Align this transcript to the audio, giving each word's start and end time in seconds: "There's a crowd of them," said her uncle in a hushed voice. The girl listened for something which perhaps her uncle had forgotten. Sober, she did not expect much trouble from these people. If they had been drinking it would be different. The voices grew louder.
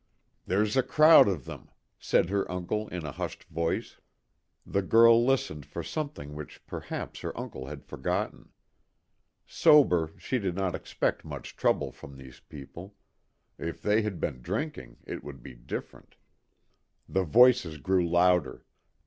"There's 0.47 0.75
a 0.75 0.81
crowd 0.81 1.27
of 1.27 1.45
them," 1.45 1.69
said 1.99 2.31
her 2.31 2.51
uncle 2.51 2.87
in 2.87 3.05
a 3.05 3.11
hushed 3.11 3.43
voice. 3.43 3.99
The 4.65 4.81
girl 4.81 5.23
listened 5.23 5.63
for 5.63 5.83
something 5.83 6.33
which 6.33 6.65
perhaps 6.65 7.19
her 7.19 7.39
uncle 7.39 7.67
had 7.67 7.85
forgotten. 7.85 8.49
Sober, 9.45 10.09
she 10.17 10.39
did 10.39 10.55
not 10.55 10.73
expect 10.73 11.23
much 11.23 11.55
trouble 11.55 11.91
from 11.91 12.17
these 12.17 12.39
people. 12.39 12.95
If 13.59 13.83
they 13.83 14.01
had 14.01 14.19
been 14.19 14.41
drinking 14.41 14.97
it 15.05 15.23
would 15.23 15.43
be 15.43 15.53
different. 15.53 16.15
The 17.07 17.23
voices 17.23 17.77
grew 17.77 18.09
louder. 18.09 18.65